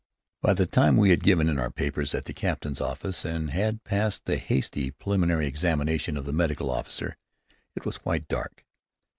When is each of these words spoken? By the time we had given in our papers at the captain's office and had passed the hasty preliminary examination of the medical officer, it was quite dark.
By 0.41 0.53
the 0.55 0.65
time 0.65 0.97
we 0.97 1.11
had 1.11 1.21
given 1.21 1.47
in 1.47 1.59
our 1.59 1.69
papers 1.69 2.15
at 2.15 2.25
the 2.25 2.33
captain's 2.33 2.81
office 2.81 3.23
and 3.23 3.53
had 3.53 3.83
passed 3.83 4.25
the 4.25 4.37
hasty 4.37 4.89
preliminary 4.89 5.45
examination 5.45 6.17
of 6.17 6.25
the 6.25 6.33
medical 6.33 6.71
officer, 6.71 7.17
it 7.75 7.85
was 7.85 7.99
quite 7.99 8.27
dark. 8.27 8.65